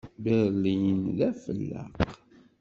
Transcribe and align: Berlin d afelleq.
Berlin 0.23 0.99
d 1.17 1.19
afelleq. 1.29 1.95